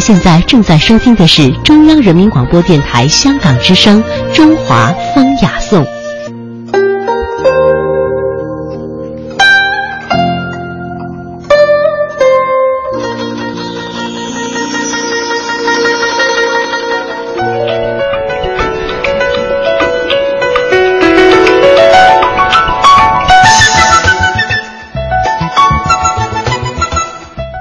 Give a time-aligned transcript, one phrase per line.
[0.00, 4.02] 现在正在收听的是中央人民广播电台香港之声
[4.34, 5.84] 《中华风雅颂》。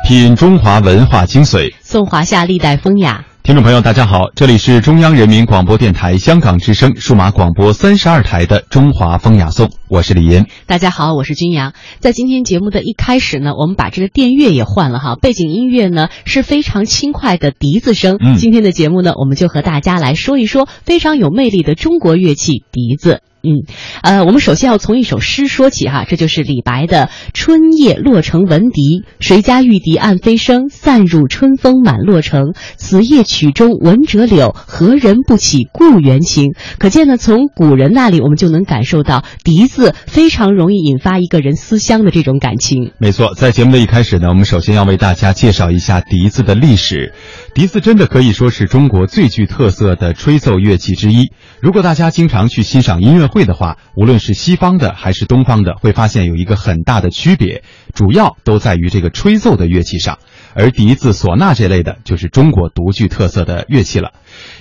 [0.10, 3.26] 品中华文化精髓，送华夏历代风雅。
[3.42, 10.46] 听众朋友，大家好，这里是中央人民广播电台香港之声数码广播三十二台的《中华风雅颂》，我是李岩。
[10.68, 11.74] 大家好，我是君阳。
[11.98, 18.18] 在今天节目的一开始呢，我们把这个电乐也换了哈，背景音乐呢是非常轻快的笛子声。
[18.24, 23.24] 嗯，今天的节目呢，我们就和大家来说一说非常有魅力的中国乐器——笛子。
[23.42, 23.64] 嗯，
[24.04, 28.82] 呃，我们首先要从一首诗说起哈，这就是李白的《春夜洛城闻笛》
[29.22, 32.54] ：“谁家玉笛暗飞声，散入春风满洛城。
[32.76, 42.92] 此夜曲中闻折柳，何人不起故园情？”可见呢，从古人那里我们就能感受到笛子非常容易引发一个人思乡的这种感情。
[43.00, 47.14] 没错，在节目的一开始呢，我们首先要为大家介绍一下笛子的历史。
[47.54, 51.32] 笛子真的可以说是中国最具特色的吹奏乐器之一。
[51.62, 57.64] 如果大家经常去欣赏音乐会的话，无论是西方的还是东方的，会发现有一个很大的区别，
[57.94, 60.20] 主要都在于这个吹奏的乐器上。
[60.54, 64.12] 而笛子、唢呐这类的，就是中国独具特色的乐器了。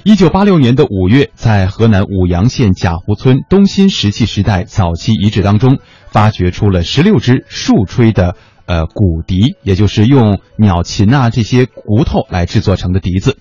[0.04, 5.78] 一九八六年的五月，在河南舞阳县贾湖村东新石器时代早期遗址当中，
[6.10, 8.36] 发掘出了十六支竖吹的。
[8.70, 13.38] 呃，骨笛，也就是用鸟禽啊这些骨头来制作成的笛子，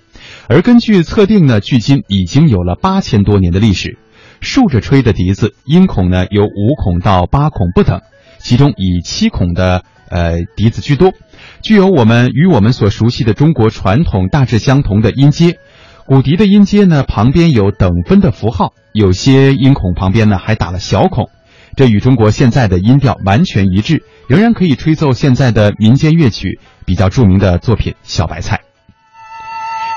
[0.47, 3.99] 而根据测定呢，距今已经有了八千多年的历史。
[4.39, 8.03] 竖着吹的笛子，音孔呢有五孔到八孔不等，
[8.39, 11.13] 其中以七孔的呃笛子居多，
[11.61, 15.57] 具有我们与我们所熟悉的中国传统大致相同的音阶。
[16.05, 21.29] 古笛的音阶呢旁边有等分的符号，有些音孔旁边呢还打了小孔。
[21.75, 26.59] 这与中国现在的音调完全一致，仍然可以吹奏现在的民间乐曲。
[26.85, 28.61] 比较著名的作品《小白菜》。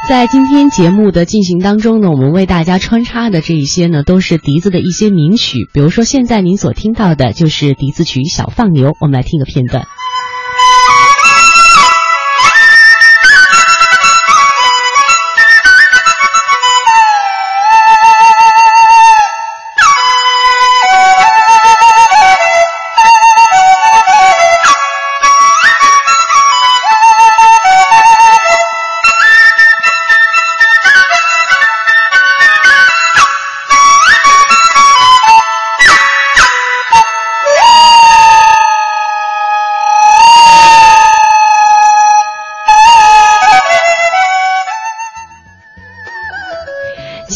[0.09, 5.69] 在今天节目的进行当中呢，我们为大家穿插的这一些呢，都是笛子的一些名曲。
[5.73, 9.85] 比如说，现在您所听到的就是笛子曲《小放牛》，我们来听个片段。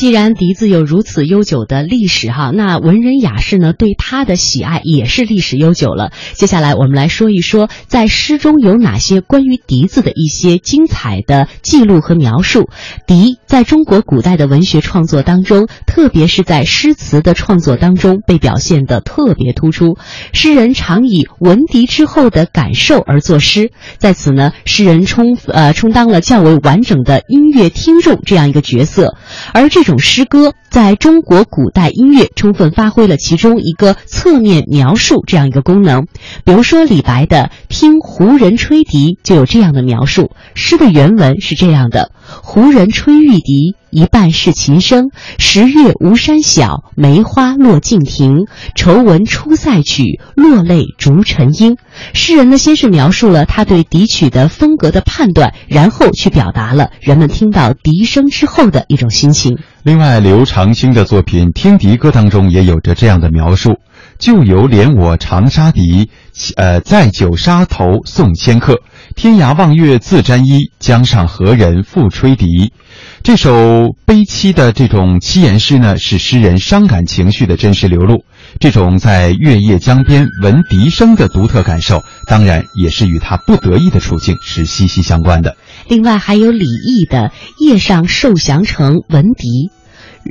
[0.05, 6.13] 既然笛子有如此悠久的历史哈，那文人雅士呢对它的喜爱也是历史悠久了。
[6.35, 12.69] 接下来我们来说一说，在诗中有哪些关于笛子的一些精彩的记录和描述。
[13.07, 19.97] 笛在中国古代的文学创作当中，特别是在诗词的创作当中，被表现的特别突出。
[20.35, 29.17] 诗人常以闻笛之后的感受而作诗，在此呢，诗人充呃充当了较为完整的音乐听众这样一个角色，
[29.55, 29.94] 而这种。
[29.99, 36.07] 诗歌在中国古代音乐充分发挥了其中一个侧面描述这样一个功能，
[36.45, 40.31] 比如说李白的《听胡人吹笛》就有这样的描述。
[40.55, 42.11] 诗的原文是这样的
[42.43, 45.11] ：“胡人吹玉笛，一半是琴声。
[45.39, 48.47] 十月巫山小，梅花落尽亭。
[48.75, 51.77] 愁闻出塞曲，落泪逐尘英。”
[52.13, 59.59] 诗人呢，先是描述了他对笛曲的风格的判断，然后去表达了人们听到笛声之后的一种心情。
[59.83, 63.79] 另外，刘长卿的作品《听笛歌》当中也有着这样的描述
[64.19, 66.09] ：“旧游怜我长沙笛，
[66.57, 68.81] 呃，在九沙头送仙客。
[69.15, 72.73] 天涯望月自沾衣，江上何人复吹笛？”
[73.23, 78.25] 这首悲凄的这种七言诗呢，是诗人伤感情绪的真实流露。
[78.61, 85.57] 这种在月夜江边闻笛声的独特感受，当然也是与他不得意的处境是息息相关的。
[85.89, 89.71] 另外还有李益的“夜上受降城闻笛，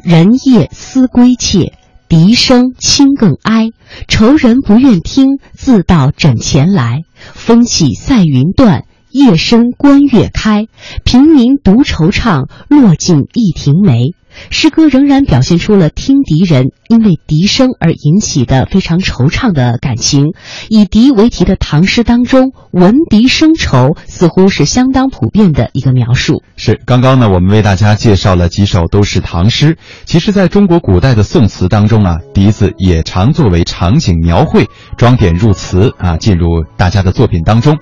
[0.04, 1.74] 人夜思归切，
[2.08, 3.72] 笛声轻更哀。
[4.08, 7.02] 愁人不愿听，自到枕前来。
[7.34, 10.68] 风起赛云断，夜深关月开。
[11.04, 14.14] 平明独惆怅，落尽一庭梅。”
[14.50, 20.34] 诗歌仍然表现出了听笛人因为笛声而引起的非常惆怅的感情。
[20.70, 26.44] 以笛为题的唐诗当中，闻笛生愁似乎是相当普遍的一个描述。
[26.56, 29.78] 是，刚刚呢，我们为大家介绍了几首都是唐诗。
[30.06, 37.78] 其实，在中国古代的宋词当中啊，笛子也常作为场景描绘，装点入词啊，进入大家的作品当中。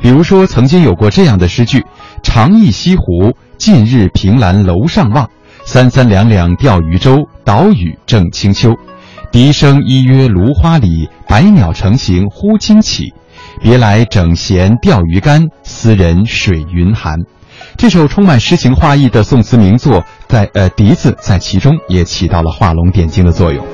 [0.00, 1.84] 比如说，曾经有过这样的诗句
[2.22, 5.30] ：“长忆西湖，近日凭栏楼上望。
[5.66, 8.76] 三三两两钓鱼舟，岛屿正清秋。
[9.32, 13.12] 笛声依约芦花里，百鸟成行忽惊起。
[13.60, 17.18] 别来整弦钓鱼竿，思人水云寒。”
[17.76, 23.66] 这首充满诗情画意的宋词名作，在呃笛子在其中也起到了画龙点睛的作用。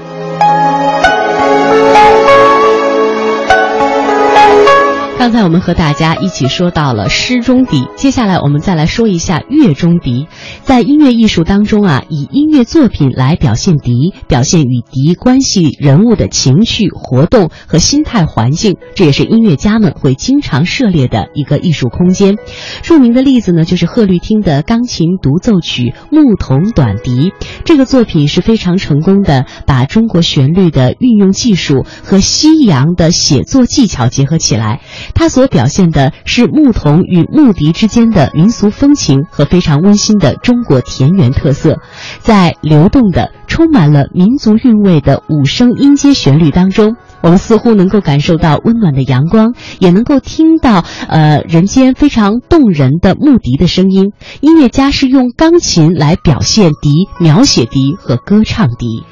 [5.22, 10.26] 刚才我们和大家一起说到了诗中笛，接下来我们再来说一下乐中笛。
[10.64, 22.34] 在音乐艺术当中啊，以音乐作品来表现笛，表现与笛关系人物的情绪活动和心态环境，这也是音乐家们会经常涉猎的一个艺术空间。
[22.82, 27.30] 著名的例子呢，就是贺绿汀的钢琴独奏曲《牧童短笛》。
[27.64, 34.80] 这个作品是非常成功的，把中国旋律的运用技术和西洋的写作技巧结合起来。
[35.14, 41.78] 它所表现的是牧童与牧笛之间的民俗风情和非常温馨的中国田园特色，
[42.20, 54.12] 在流动的、充满了民族韵味的五声音阶旋律当中，我们似乎能够感受到温暖的阳光，也能够听到呃人间非常动人的牧笛的声音。
[54.40, 59.04] 音乐家是用钢琴来表现笛、描写笛和歌唱笛。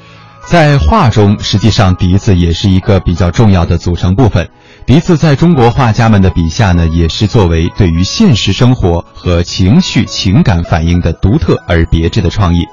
[0.47, 4.49] 在画中，实际上笛子也是一个比较重要的组成部分。
[4.85, 12.65] 笛子在中国画家们的笔下呢，也是作为对于现实生活和情绪情感反应的独特而别致的创意。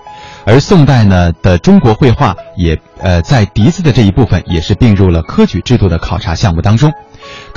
[0.44, 6.92] 而宋代呢的中国绘画也呃在笛子的这一部分也是并入了科举制度的考察项目当中。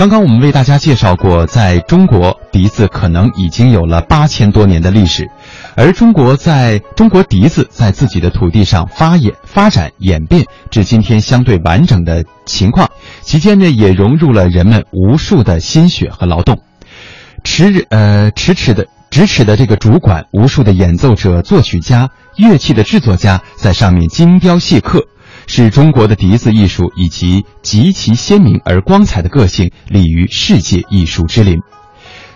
[0.02, 5.30] 刚刚我们为大家介绍过，在中国笛子可能已经有了八千多年的历史。
[5.76, 12.90] 而中国在中国笛子在自己的土地上发演发展演变至今天相对完整的情况，
[13.22, 16.58] 期间呢也融入了人们无数的心血和劳动，
[17.44, 25.04] 尺呃尺尺的咫尺的这个主管，无数的演奏者、作曲家、乐器的制作家在上面精雕细刻，
[25.54, 31.60] 使中国的笛子艺术以及极其鲜明而光彩的个性立于世界艺术之林。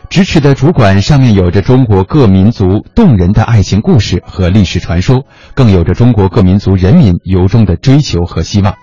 [0.10, 5.24] 咫尺的主管上面有着中国各民族动人的爱情故事和历史传说，
[5.54, 8.76] 更有着中国各民族人民由衷的追求和希望。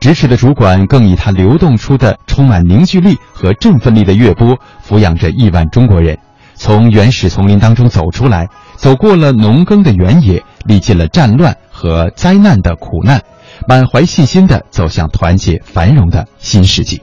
[0.00, 6.16] 咫尺的主管更以它流动出的充满凝聚力和振奋力的乐波，抚养着亿万中国人，
[6.54, 13.20] 从原始丛林当中走出来，走过了农耕的原野，历尽了战乱和灾难的苦难，
[13.66, 17.02] 满怀信心地走向团结繁荣的新世纪。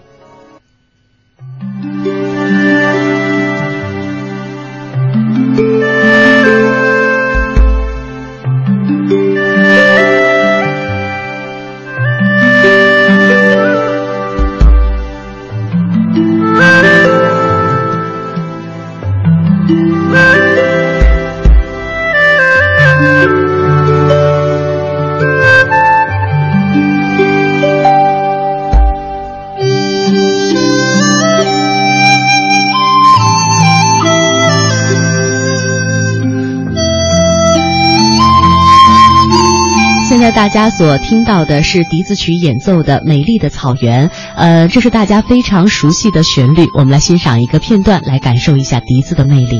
[40.31, 46.67] 大家所听到的是笛子曲演奏的《美丽的草原》，呃，这是大家非常熟悉的旋律。
[46.73, 49.59] 我们来欣赏一个片段，来感受一下笛子的魅力。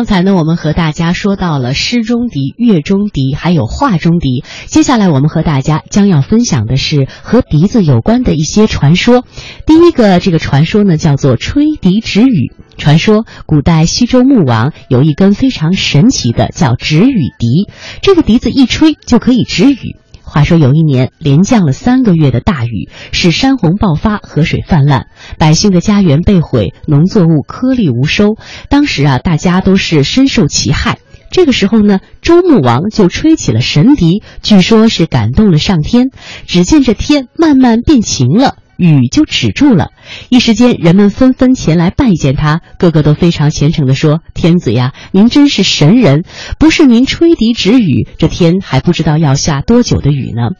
[0.00, 4.42] 刚才呢，我们和大家说到了诗中笛、乐中笛，还有画中笛。
[4.64, 9.26] 接下来，我们和大家将要分享的是和笛子有关的一些传说。
[9.66, 12.50] 第一个这个传说呢，叫做吹笛止雨。
[12.78, 19.99] 传说古代西周穆王有一根非常神奇的叫止雨笛，这个笛子一吹就可以止雨。
[20.30, 25.08] 话说有一年，连降了三个月的大雨，使山洪爆发，河水泛滥，
[25.38, 28.36] 百姓的家园被毁，农作物颗粒无收。
[28.68, 30.98] 当时啊，大家都是深受其害。
[31.32, 36.10] 这个时候呢，周穆王就吹起了神笛，据说是感动了上天。
[36.46, 38.54] 只见这天慢慢变晴了。
[38.80, 39.90] 雨就止住了，
[40.30, 46.24] 一时间人们纷纷前来拜见他，个个都非常虔诚地说：“天子呀，您真是神人！
[46.58, 50.56] 不是您吹笛止雨，这天还不知道要下多久的雨呢。”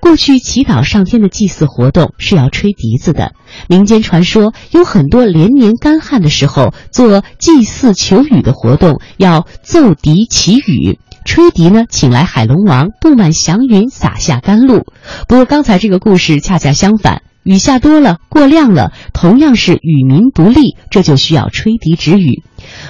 [0.00, 3.32] 过去祈祷上天的祭祀活动是要吹笛子的，
[3.68, 10.98] 民间传说有很多连年干旱的时候做祭祀求雨的活动，要奏笛祈雨。
[11.24, 14.84] 吹笛呢，请来海龙王，布满祥云，洒下甘露。
[15.28, 17.22] 不过刚才这个故事恰恰相反。
[17.42, 22.42] 雨下多了，过量了，同样是与民不利，这就需要吹笛止雨。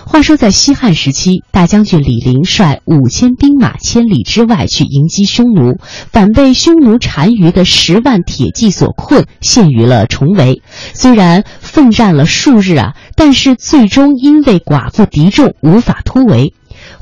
[0.04, 5.78] 话说在西汉时期，大将军李陵率五千兵马千里之外去迎击匈奴，
[6.12, 10.61] 反被匈奴单于的十万铁骑所困，陷于了重围。
[10.92, 16.52] 虽然奋战了数日啊，但是最终因为寡不敌众，无法突围。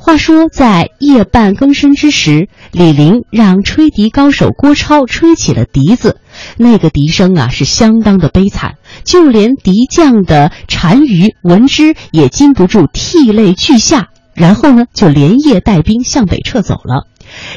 [0.03, 6.17] 话说，在夜半更深之时，李陵让吹笛高手郭超吹起了笛子，
[6.57, 17.05] 那个笛声啊是相当的悲惨，就连敌将的单于闻之也禁不住涕泪俱下，然后呢就连夜带兵向北撤走了。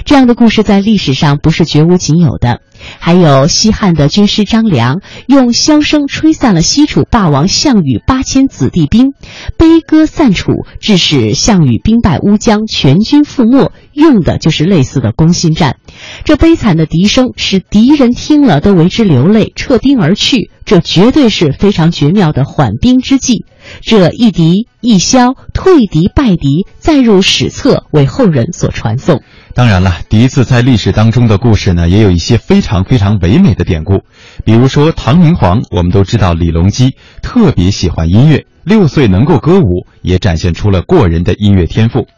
[0.05, 2.61] 这样的故事在历史上不是绝无仅有的。
[2.99, 9.13] 还有西汉的军师张良，用箫声吹散了西楚霸王项羽八千子弟兵，
[9.57, 13.73] 悲歌散楚，致使项羽兵败乌江，全军覆没。
[13.93, 15.77] 用的就是类似的攻心战。
[16.25, 20.51] 这悲惨的笛声使敌人听了都为之流泪，撤兵而去。
[20.65, 23.45] 这绝对是非常绝妙的缓兵之计。
[23.83, 29.23] 这一笛一箫，退敌败敌，再入史册，为后人所传颂。
[29.55, 34.03] 当然了，笛子在历史当中的故事呢，也有一些非常非常唯美的典故。
[34.45, 42.09] 比如说唐明皇，我们都知道李隆基特别喜欢音乐，六岁能够歌舞，也展现出了过人的音乐天赋。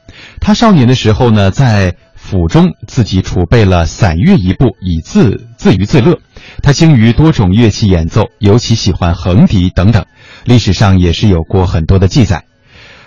[0.41, 6.19] 他少年的时候呢，在府中自己储备了散乐一部，以自自娱自乐。
[6.63, 10.07] 他精于多种乐器演奏，尤其喜欢横笛等等，
[10.45, 12.45] 历史上也是有过很多的记载。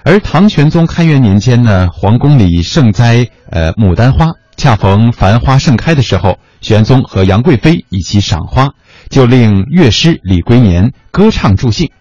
[0.03, 8.69] 而唐玄宗开元年间呢，皇宫里盛栽呃牡丹花，恰逢繁花盛开的时候，玄宗和杨贵妃一起赏花，
[9.09, 11.91] 就令乐师李龟年歌唱助兴。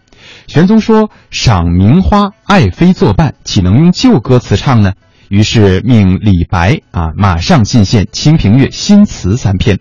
[0.46, 4.92] 玄宗说：“赏名花，爱妃作伴，岂能用旧歌词唱呢？”
[5.28, 9.78] 于是命李白啊，马上进献《清平乐》新词三篇。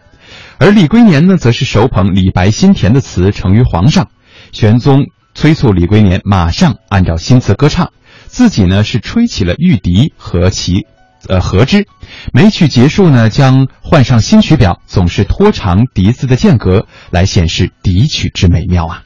[0.58, 4.08] 而李龟年呢，则是手捧李白新填的词呈于皇上。
[4.52, 5.06] 玄宗
[5.36, 7.92] 催促李龟年马上按照新词歌唱。
[8.28, 10.86] 自己呢是吹起了玉笛和其，
[11.28, 11.88] 呃和之，
[12.32, 19.04] 每曲结束呢将换上新曲表，总是拖长笛子的间隔，来显示笛曲之美妙啊。